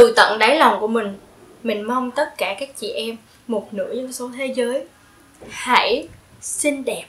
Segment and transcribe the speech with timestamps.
[0.00, 1.16] từ tận đáy lòng của mình
[1.62, 3.16] mình mong tất cả các chị em
[3.46, 4.84] một nửa dân số thế giới
[5.50, 6.08] hãy
[6.40, 7.04] xinh đẹp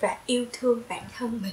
[0.00, 1.52] và yêu thương bản thân mình.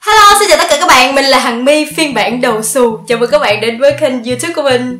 [0.00, 2.98] Hello, xin chào tất cả các bạn, mình là Hằng My phiên bản đầu xù.
[3.08, 4.98] Chào mừng các bạn đến với kênh youtube của mình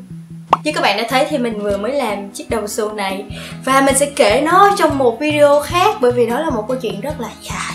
[0.64, 3.24] như các bạn đã thấy thì mình vừa mới làm chiếc đầu xù này.
[3.64, 6.76] Và mình sẽ kể nó trong một video khác, Bởi vì đó là một câu
[6.82, 7.74] chuyện rất là dài.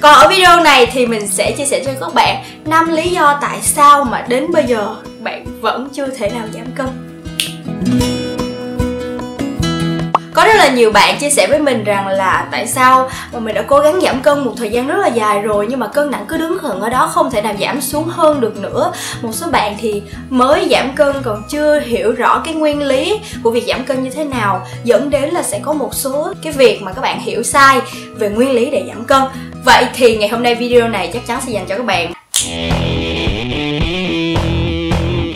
[0.00, 3.38] Còn ở video này thì mình sẽ chia sẻ cho các bạn năm lý do
[3.42, 6.88] tại sao mà đến bây giờ bạn vẫn chưa thể nào giảm cân
[10.70, 14.00] nhiều bạn chia sẻ với mình rằng là tại sao mà mình đã cố gắng
[14.00, 16.58] giảm cân một thời gian rất là dài rồi, nhưng mà cân nặng cứ đứng
[16.58, 18.92] khẩn ở đó không thể nào giảm xuống hơn được nữa.
[19.22, 23.50] Một số bạn thì mới giảm cân còn chưa hiểu rõ cái nguyên lý của
[23.50, 26.82] việc giảm cân như thế nào, dẫn đến là sẽ có một số cái việc
[26.82, 27.80] mà các bạn hiểu sai
[28.14, 29.22] về nguyên lý để giảm cân.
[29.64, 32.12] Vậy thì ngày hôm nay video này chắc chắn sẽ dành cho các bạn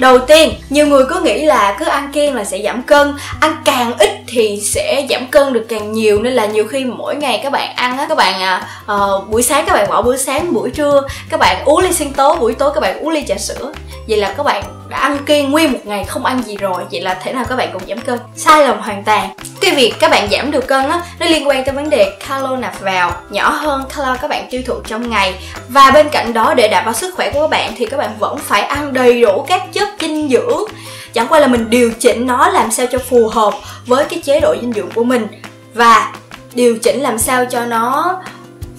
[0.05, 3.15] đầu tiên nhiều người cứ nghĩ là cứ ăn kiêng là sẽ giảm cân.
[3.41, 6.23] Ăn càng ít thì sẽ giảm cân được càng nhiều.
[6.23, 9.43] Nên là nhiều khi mỗi ngày các bạn ăn á các bạn à uh, buổi
[9.43, 12.55] sáng các bạn bỏ bữa sáng buổi trưa các bạn uống ly sinh tố buổi
[12.55, 13.73] tối các bạn uống ly trà sữa.
[14.09, 16.83] Vậy là các bạn đã ăn kiêng nguyên một ngày không ăn gì rồi.
[16.93, 18.19] Vậy là thế nào các bạn cũng giảm cân.
[18.37, 19.31] Sai lầm hoàn toàn
[19.65, 22.57] cái việc các bạn giảm được cân á, nó liên quan tới vấn đề calo
[22.57, 25.35] nạp vào, nhỏ hơn calo các bạn tiêu thụ trong ngày.
[25.69, 28.11] Và bên cạnh đó, để đảm bảo sức khỏe của các bạn thì các bạn
[28.19, 30.63] vẫn phải ăn đầy đủ các chất dinh dưỡng.
[31.13, 33.55] Chẳng qua là mình điều chỉnh nó làm sao cho phù hợp
[33.87, 35.27] với cái chế độ dinh dưỡng của mình
[35.75, 36.13] và
[36.55, 38.17] điều chỉnh làm sao cho nó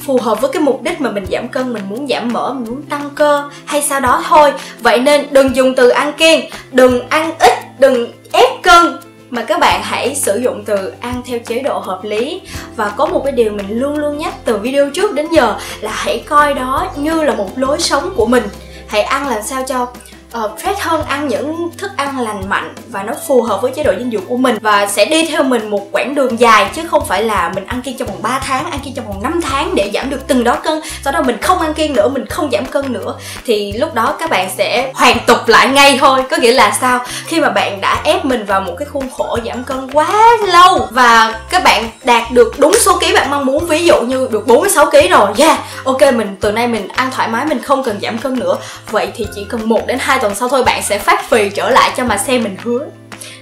[0.06, 2.70] phù hợp với cái mục đích mà mình giảm cân, mình muốn giảm mỡ, mình
[2.70, 4.54] muốn tăng cơ hay sau đó thôi.
[4.80, 8.98] Vậy nên đừng dùng từ ăn kiêng, đừng ăn ít, đừng ép cân
[9.36, 12.42] mà các bạn hãy sử dụng từ ăn theo chế độ hợp lý.
[12.76, 15.92] Và có một cái điều mình luôn luôn nhắc từ video trước đến giờ là
[15.92, 18.44] hãy coi đó như là một lối sống của mình.
[18.88, 19.88] Hãy ăn làm sao cho
[20.36, 23.72] Ờ, uh, fresh hơn ăn những thức ăn lành mạnh và nó phù hợp với
[23.76, 26.72] chế độ dinh dưỡng của mình và sẽ đi theo mình một quãng đường dài
[26.76, 29.24] chứ không phải là mình ăn kiêng trong vòng 3 tháng ăn kiêng trong vòng
[29.24, 30.82] 5 tháng để giảm được từng đó cân.
[31.04, 33.16] Sau đó mình không ăn kiêng nữa mình không giảm cân nữa.
[33.46, 36.24] Thì lúc đó các bạn sẽ hoàn tục lại ngay thôi.
[36.32, 37.00] Có nghĩa là sao?
[37.26, 40.88] Khi mà bạn đã ép mình vào một cái khuôn khổ giảm cân quá lâu
[40.92, 44.48] và các bạn đạt được đúng số ký bạn mong muốn ví dụ như được
[44.48, 48.00] 46 ký rồi yeah ok mình từ nay mình ăn thoải mái mình không cần
[48.02, 48.58] giảm cân nữa.
[48.92, 51.70] Vậy thì chỉ cần một đến hai tuần sau thôi, bạn sẽ phát phì trở
[51.70, 52.86] lại cho mà xem mình hứa.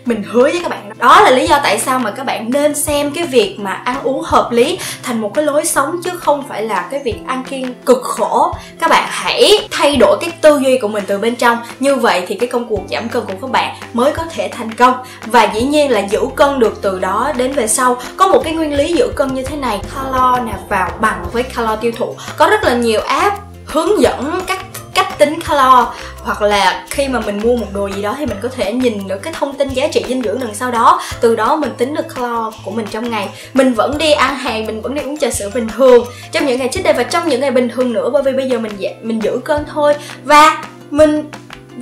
[0.05, 2.75] Mình hứa với các bạn đó là lý do tại sao mà các bạn nên
[2.75, 6.43] xem cái việc mà ăn uống hợp lý thành một cái lối sống chứ không
[6.49, 8.55] phải là cái việc ăn kiêng cực khổ.
[8.79, 11.57] Các bạn hãy thay đổi cái tư duy của mình từ bên trong.
[11.79, 14.73] Như vậy thì cái công cuộc giảm cân của các bạn mới có thể thành
[14.73, 14.93] công.
[15.25, 17.97] Và dĩ nhiên là giữ cân được từ đó đến về sau.
[18.17, 19.79] Có một cái nguyên lý giữ cân như thế này.
[19.95, 22.15] Calo nạp vào bằng với calo tiêu thụ.
[22.37, 23.35] Có rất là nhiều app
[23.65, 25.93] hướng dẫn cách cách tính calo
[26.23, 29.07] hoặc là khi mà mình mua một đồ gì đó thì mình có thể nhìn
[29.07, 31.01] được cái thông tin giá trị dinh dưỡng đằng sau đó.
[31.21, 33.29] Từ đó mình tính được calo của mình trong ngày.
[33.53, 36.05] Mình vẫn đi ăn hàng, mình vẫn đi uống trà sữa bình thường.
[36.31, 38.49] Trong những ngày trước đây và trong những ngày bình thường nữa, bởi vì bây
[38.49, 38.71] giờ mình
[39.01, 39.95] mình giữ cân thôi.
[40.23, 41.29] Và mình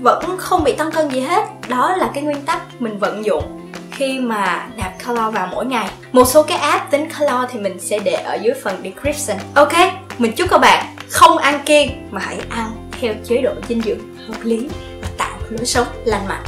[0.01, 1.43] vẫn không bị tăng cân gì hết.
[1.67, 3.43] Đó là cái nguyên tắc mình vận dụng
[3.91, 5.87] khi mà nạp calo vào mỗi ngày.
[6.11, 9.37] Một số cái app tính calo thì mình sẽ để ở dưới phần description.
[9.55, 9.73] Ok,
[10.17, 14.15] mình chúc các bạn không ăn kiêng mà hãy ăn theo chế độ dinh dưỡng
[14.27, 14.67] hợp lý
[15.01, 16.43] và tạo lối sống lành mạnh.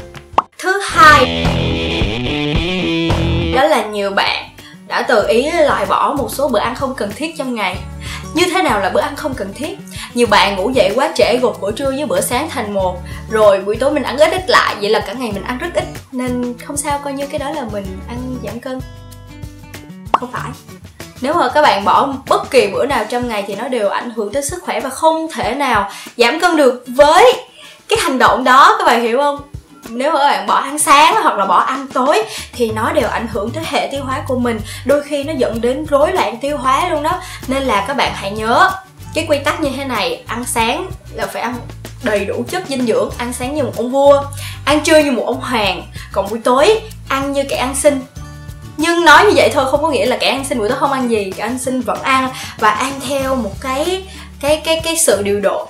[0.58, 1.46] Thứ hai,
[3.56, 4.50] đó là nhiều bạn
[4.88, 7.78] đã tự ý loại bỏ một số bữa ăn không cần thiết trong ngày.
[8.34, 9.78] Như thế nào là bữa ăn không cần thiết?
[10.14, 13.00] Nhiều bạn ngủ dậy quá trễ gộp bữa trưa với bữa sáng thành một
[13.30, 15.70] rồi buổi tối mình ăn ít ít lại, vậy là cả ngày mình ăn rất
[15.74, 15.84] ít.
[16.12, 18.80] Nên không sao, coi như cái đó là mình ăn giảm cân.
[20.14, 20.52] Không phải
[21.24, 24.12] nếu mà các bạn bỏ bất kỳ bữa nào trong ngày thì nó đều ảnh
[24.16, 26.84] hưởng tới sức khỏe và không thể nào giảm cân được.
[26.88, 27.34] Với
[27.90, 29.42] cái hành động đó, các bạn hiểu không?
[29.90, 32.24] Nếu mà các bạn bỏ ăn sáng hoặc là bỏ ăn tối
[32.54, 34.60] thì nó đều ảnh hưởng tới hệ tiêu hóa của mình.
[34.86, 37.12] Đôi khi nó dẫn đến rối loạn tiêu hóa luôn đó.
[37.48, 38.72] Nên là các bạn hãy nhớ
[39.14, 41.56] cái quy tắc như thế này, ăn sáng là phải ăn
[42.04, 44.24] đầy đủ chất dinh dưỡng, ăn sáng như một ông vua,
[44.66, 45.84] ăn trưa như một ông hoàng.
[46.12, 46.80] Còn buổi tối,
[47.10, 48.02] ăn như kẻ ăn xin
[48.78, 50.92] nhưng nói như vậy thôi, không có nghĩa là kẻ ăn xin buổi tối không
[50.92, 51.32] ăn gì.
[51.38, 54.08] Kẻ ăn xin vẫn ăn và ăn theo một cái
[54.40, 55.68] cái cái cái sự điều độ.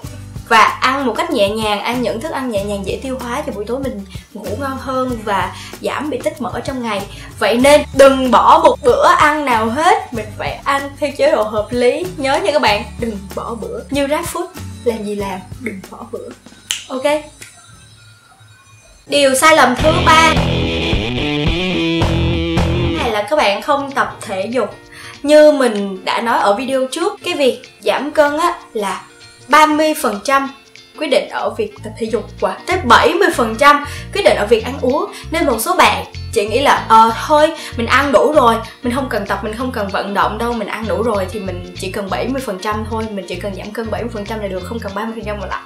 [0.48, 3.44] Và ăn một cách nhẹ nhàng, ăn những thức ăn nhẹ nhàng dễ tiêu hóa
[3.46, 7.02] cho buổi tối mình ngủ ngon hơn và giảm bị tích mỡ trong ngày.
[7.40, 10.14] Vậy nên đừng bỏ một bữa ăn nào hết.
[10.14, 12.06] Mình phải ăn theo chế độ hợp lý.
[12.18, 13.80] Nhớ nha các bạn, đừng bỏ bữa.
[13.90, 14.46] Như grab food,
[14.84, 16.30] làm gì làm, đừng bỏ bữa.
[16.88, 17.04] Ok?
[19.08, 20.34] Điều sai lầm thứ ba
[23.44, 24.76] bạn không tập thể dục.
[25.24, 29.02] Như mình đã nói ở video trước, cái việc giảm cân á, là
[29.50, 30.48] 30%
[30.98, 34.78] quyết định ở việc tập thể dục và tới 70% quyết định ở việc ăn
[34.82, 35.12] uống.
[35.32, 39.10] Nên một số bạn chị nghĩ là ờ thôi, mình ăn đủ rồi, mình không
[39.10, 41.92] cần tập, mình không cần vận động đâu, mình ăn đủ rồi thì mình chỉ
[41.92, 45.48] cần 70% thôi, mình chỉ cần giảm cân 70% là được, không cần 30% mà
[45.48, 45.62] lại.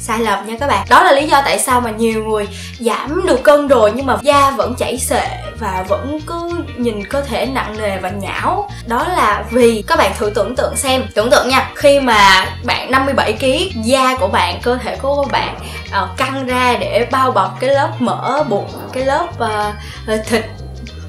[0.00, 0.86] Sai lầm nha các bạn.
[0.90, 2.48] Đó là lý do tại sao mà nhiều người
[2.78, 5.26] giảm được cân rồi nhưng mà da vẫn chảy xệ
[5.60, 8.68] và vẫn cứ nhìn cơ thể nặng nề và nhão.
[8.86, 11.02] Đó là vì các bạn thử tưởng tượng xem.
[11.14, 15.56] Tưởng tượng nha khi mà bạn 57 kg da của bạn cơ thể của bạn
[15.88, 20.44] uh, căng ra để bao bọc cái lớp mỡ bụng cái lớp uh, thịt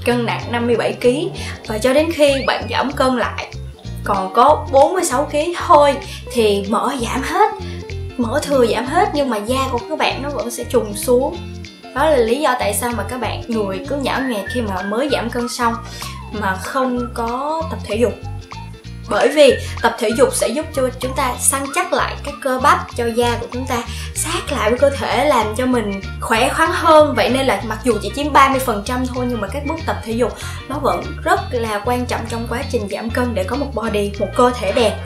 [0.05, 1.07] cân nặng 57 kg
[1.67, 3.49] và cho đến khi bạn giảm cân lại
[4.03, 5.37] còn có 46 kg
[5.67, 5.95] thôi
[6.31, 7.53] thì mỡ giảm hết.
[8.17, 11.37] Mỡ thừa giảm hết nhưng mà da của các bạn nó vẫn sẽ trùng xuống
[11.95, 14.81] đó là lý do tại sao mà các bạn người cứ nhão nhẹt khi mà
[14.81, 15.73] mới giảm cân xong
[16.31, 18.13] mà không có tập thể dục.
[19.09, 22.59] Bởi vì tập thể dục sẽ giúp cho chúng ta săn chắc lại các cơ
[22.63, 23.83] bắp cho da của chúng ta,
[24.15, 27.13] sát lại với cơ thể, làm cho mình khỏe khoắn hơn.
[27.15, 30.11] Vậy nên là mặc dù chỉ chiếm 30% thôi nhưng mà các bước tập thể
[30.11, 30.33] dục
[30.67, 34.11] nó vẫn rất là quan trọng trong quá trình giảm cân để có một body,
[34.19, 34.97] một cơ thể đẹp.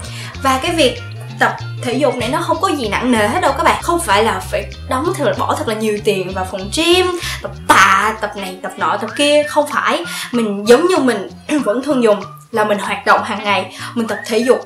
[0.44, 1.00] Và cái việc
[1.40, 3.84] tập thể dục này nó không có gì nặng nề hết đâu các bạn.
[3.84, 7.06] Không phải là phải đóng thật là, bỏ thật là nhiều tiền vào phòng gym,
[7.42, 9.44] tập tạ tập này, tập nọ, tập kia.
[9.44, 10.06] Không phải.
[10.32, 11.30] Mình giống như mình
[11.64, 12.22] vẫn thường dùng
[12.52, 14.60] là mình hoạt động hàng ngày, mình tập thể dục.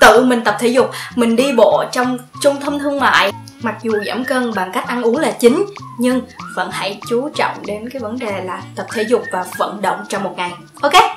[0.00, 3.32] Tự mình tập thể dục, mình đi bộ trong trung tâm thương mại.
[3.62, 5.66] Mặc dù giảm cân bằng cách ăn uống là chính,
[5.98, 6.20] nhưng
[6.56, 10.04] vẫn hãy chú trọng đến cái vấn đề là tập thể dục và vận động
[10.08, 10.52] trong một ngày.
[10.82, 11.13] Ok?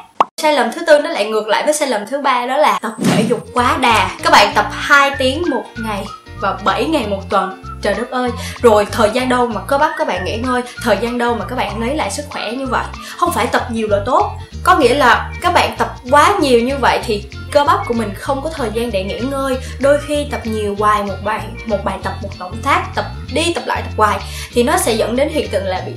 [0.47, 2.79] Sai lầm thứ tư nó lại ngược lại với sai lầm thứ ba, đó là
[2.81, 4.09] tập thể dục quá đà.
[4.23, 6.05] Các bạn tập 2 tiếng một ngày
[6.39, 7.63] và 7 ngày một tuần.
[7.81, 8.29] Trời đất ơi,
[8.61, 11.45] rồi thời gian đâu mà cơ bắp các bạn nghỉ ngơi, thời gian đâu mà
[11.45, 12.83] các bạn lấy lại sức khỏe như vậy?
[13.17, 14.31] Không phải tập nhiều là tốt,
[14.63, 18.13] có nghĩa là các bạn tập quá nhiều như vậy thì cơ bắp của mình
[18.15, 19.57] không có thời gian để nghỉ ngơi.
[19.79, 23.53] Đôi khi tập nhiều hoài một bài một bài tập, một động tác, tập đi
[23.55, 24.19] tập lại tập hoài
[24.53, 25.91] thì nó sẽ dẫn đến hiện tượng là bị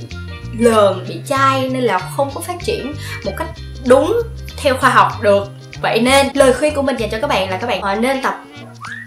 [0.59, 2.93] lờn, bị chai nên là không có phát triển
[3.25, 3.47] một cách
[3.85, 4.21] đúng
[4.61, 5.47] theo khoa học được.
[5.81, 8.21] Vậy nên, lời khuyên của mình dành cho các bạn là các bạn ờ, nên
[8.21, 8.43] tập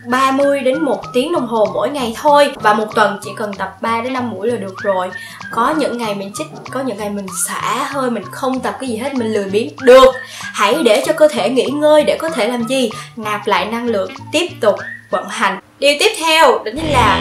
[0.07, 2.53] 30 đến 1 tiếng đồng hồ mỗi ngày thôi.
[2.55, 5.11] Và một tuần chỉ cần tập 3 đến 5 buổi là được rồi.
[5.51, 8.89] Có những ngày mình chích, có những ngày mình xả hơi, mình không tập cái
[8.89, 9.69] gì hết, mình lười biếng.
[9.83, 12.91] Được, hãy để cho cơ thể nghỉ ngơi để có thể làm gì?
[13.17, 14.75] Nạp lại năng lượng, tiếp tục
[15.11, 15.59] vận hành.
[15.79, 17.21] Điều tiếp theo, đó chính là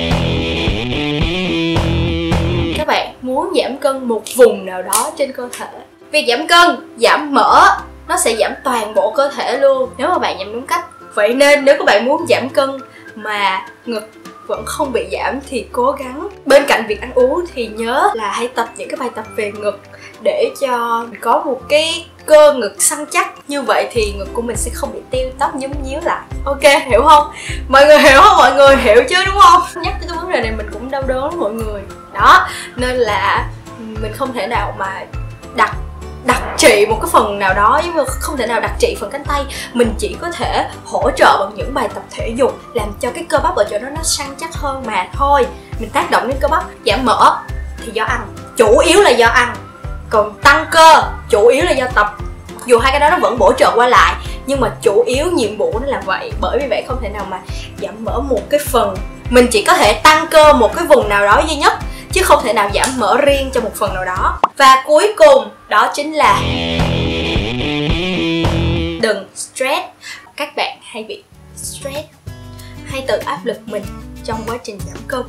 [2.78, 5.68] các bạn muốn giảm cân một vùng nào đó trên cơ thể.
[6.12, 7.68] Việc giảm cân, giảm mỡ
[8.08, 9.90] nó sẽ giảm toàn bộ cơ thể luôn.
[9.98, 10.86] Nếu mà bạn giảm đúng cách.
[11.14, 12.70] Vậy nên nếu các bạn muốn giảm cân
[13.16, 14.10] mà ngực
[14.48, 16.28] vẫn không bị giảm thì cố gắng.
[16.46, 19.52] Bên cạnh việc ăn uống thì nhớ là hãy tập những cái bài tập về
[19.52, 19.80] ngực
[20.24, 23.50] để cho mình có một cái cơ ngực săn chắc.
[23.50, 26.22] Như vậy thì ngực của mình sẽ không bị tiêu tóc, nhúm nhíu lại.
[26.46, 27.32] Ok, hiểu không?
[27.68, 28.38] Mọi người hiểu không?
[28.38, 29.62] Mọi người hiểu chứ đúng không?
[29.76, 31.82] Nhắc tới cái vấn đề này mình cũng đau đớn mọi người.
[32.14, 33.50] Đó, nên là
[34.02, 35.06] mình không thể nào mà
[35.56, 35.76] đặt
[36.26, 39.10] đặc trị một cái phần nào đó, nhưng mà không thể nào đặc trị phần
[39.12, 39.46] cánh tay.
[39.74, 43.26] Mình chỉ có thể hỗ trợ bằng những bài tập thể dục làm cho cái
[43.30, 45.48] cơ bắp ở chỗ đó nó săn chắc hơn mà thôi.
[45.80, 47.36] Mình tác động đến cơ bắp, giảm mỡ
[47.86, 48.22] thì do ăn,
[48.58, 49.56] chủ yếu là do ăn.
[50.10, 52.16] Còn tăng cơ, chủ yếu là do tập.
[52.66, 54.16] Dù hai cái đó nó vẫn bổ trợ qua lại,
[54.46, 56.32] nhưng mà chủ yếu nhiệm vụ nó là vậy.
[56.42, 57.40] Bởi vì vậy không thể nào mà
[57.82, 58.96] giảm mỡ một cái phần
[59.34, 61.74] mình chỉ có thể tăng cơ một cái vùng nào đó duy nhất,
[62.12, 64.40] chứ không thể nào giảm mỡ riêng cho một phần nào đó.
[64.58, 66.42] Và cuối cùng, đó chính là
[69.02, 69.82] đừng stress.
[70.36, 71.24] Các bạn hay bị
[71.56, 72.08] stress,
[72.86, 73.84] hay tự áp lực mình
[74.24, 75.22] trong quá trình giảm cân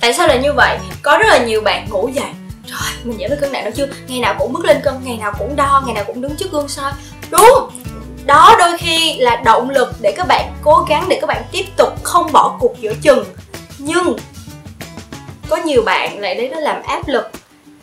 [0.00, 0.78] tại sao lại như vậy?
[1.02, 2.30] Có rất là nhiều bạn ngủ dậy
[2.66, 3.86] rồi mình giảm được cân nặng đâu chưa?
[4.08, 6.52] Ngày nào cũng bước lên cân, ngày nào cũng đo, ngày nào cũng đứng trước
[6.52, 6.92] gương soi.
[7.30, 7.83] Đúng!
[8.26, 11.64] Đó đôi khi là động lực để các bạn cố gắng để các bạn tiếp
[11.76, 13.24] tục không bỏ cuộc giữa chừng.
[13.78, 14.16] Nhưng
[15.48, 17.30] có nhiều bạn lại lấy nó làm áp lực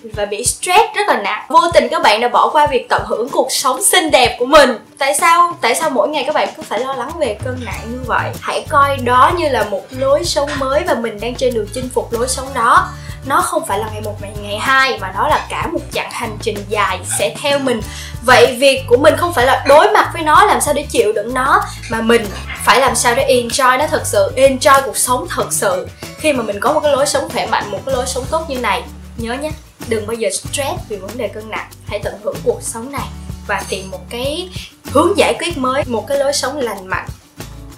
[0.04, 1.46] và bị stress rất là nặng.
[1.50, 4.46] Vô tình các bạn đã bỏ qua việc tận hưởng cuộc sống xinh đẹp của
[4.46, 4.70] mình.
[4.98, 5.58] Tại sao?
[5.62, 8.32] Tại sao mỗi ngày các bạn cứ phải lo lắng về cân nặng như vậy?
[8.42, 11.90] Hãy coi đó như là một lối sống mới và mình đang trên đường chinh
[11.94, 12.90] phục lối sống đó
[13.26, 16.12] nó không phải là ngày một, ngày ngày hai, mà nó là cả một chặng
[16.12, 17.82] hành trình dài sẽ theo mình.
[18.22, 21.12] Vậy việc của mình không phải là đối mặt với nó, làm sao để chịu
[21.14, 22.26] đựng nó, mà mình
[22.64, 25.88] phải làm sao để enjoy nó thật sự, enjoy cuộc sống thật sự.
[26.18, 28.50] Khi mà mình có một cái lối sống khỏe mạnh, một cái lối sống tốt
[28.50, 28.84] như này,
[29.18, 29.52] nhớ nhé,
[29.88, 31.68] đừng bao giờ stress vì vấn đề cân nặng.
[31.88, 33.08] Hãy tận hưởng cuộc sống này
[33.48, 34.50] và tìm một cái
[34.92, 37.08] hướng giải quyết mới, một cái lối sống lành mạnh,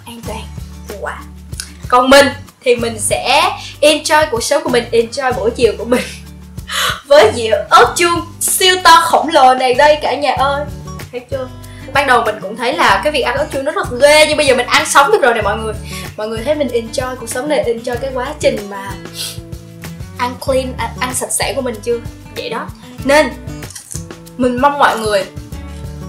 [0.06, 0.42] an toàn,
[0.88, 1.22] hiệu quả.
[1.88, 2.26] Còn mình
[2.64, 6.02] thì mình sẽ enjoy cuộc sống của mình enjoy buổi chiều của mình.
[7.06, 10.64] Với dĩa ớt chuông siêu to khổng lồ này đây cả nhà ơi.
[11.12, 11.48] Thấy chưa?
[11.92, 14.36] Ban đầu mình cũng thấy là cái việc ăn ớt chuông nó rất ghê nhưng
[14.36, 15.74] bây giờ mình ăn sống được rồi nè mọi người.
[16.16, 18.92] Mọi người thấy mình enjoy cuộc sống này enjoy cái quá trình mà
[20.18, 21.98] ăn clean ăn, ăn sạch sẽ của mình chưa?
[22.36, 22.68] Vậy đó.
[23.04, 23.30] Nên
[24.36, 25.24] mình mong mọi người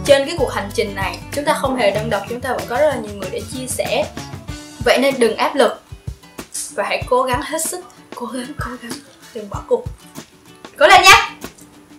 [0.05, 2.63] trên cái cuộc hành trình này chúng ta không hề đơn độc chúng ta vẫn
[2.67, 4.05] có rất là nhiều người để chia sẻ.
[4.85, 5.84] Vậy nên đừng áp lực
[6.75, 7.79] và hãy cố gắng hết sức,
[8.15, 8.91] cố gắng cố gắng,
[9.33, 9.83] đừng bỏ cuộc.
[10.77, 11.29] Cố lên nhé.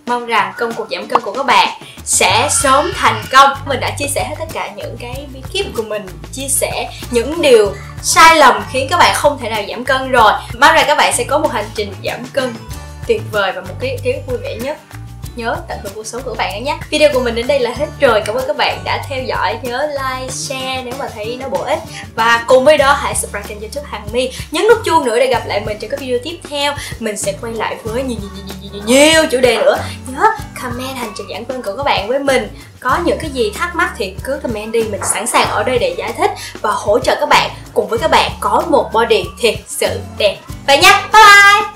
[0.06, 1.68] Mong rằng công cuộc giảm cân của các bạn
[2.04, 3.50] sẽ sớm thành công.
[3.66, 6.90] Mình đã chia sẻ hết tất cả những cái bí kíp của mình, chia sẻ
[7.10, 10.32] những điều sai lầm khiến các bạn không thể nào giảm cân rồi.
[10.58, 12.54] Mong rằng các bạn sẽ có một hành trình giảm cân
[13.06, 14.78] tuyệt vời và một cái ký vui vẻ nhất
[15.36, 16.78] nhớ tận hưởng cuộc sống của bạn nhé.
[16.90, 18.22] Video của mình đến đây là hết rồi.
[18.26, 19.58] Cảm ơn các bạn đã theo dõi.
[19.62, 21.78] Nhớ like share nếu mà thấy nó bổ ích.
[22.14, 25.26] Và cùng với đó hãy subscribe kênh youtube hàng mi nhấn nút chuông nữa để
[25.26, 26.74] gặp lại mình trong các video tiếp theo.
[26.98, 29.76] Mình sẽ quay lại với nhiều nhiều nhiều nhiều, nhiều, nhiều chủ đề nữa.
[30.06, 30.24] Nhớ
[30.62, 32.48] comment hành trình giảng cân của các bạn với mình.
[32.80, 34.82] Có những cái gì thắc mắc thì cứ comment đi.
[34.82, 37.50] Mình sẵn sàng ở đây để giải thích và hỗ trợ các bạn.
[37.74, 40.36] Cùng với các bạn có một body thiệt sự đẹp.
[40.66, 41.00] Vậy nhé.
[41.12, 41.75] bye bye.